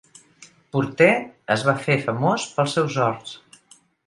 Porter 0.75 1.09
es 1.57 1.67
va 1.67 1.75
fer 1.83 1.99
famós 2.09 2.47
pels 2.57 2.75
seus 2.79 2.99
horts. 3.05 3.39